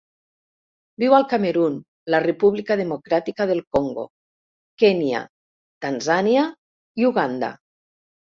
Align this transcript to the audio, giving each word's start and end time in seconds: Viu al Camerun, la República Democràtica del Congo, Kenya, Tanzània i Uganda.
Viu 1.01 1.11
al 1.17 1.25
Camerun, 1.33 1.75
la 2.13 2.21
República 2.23 2.77
Democràtica 2.79 3.47
del 3.51 3.61
Congo, 3.77 4.07
Kenya, 4.85 5.21
Tanzània 5.87 6.47
i 7.03 7.07
Uganda. 7.13 7.53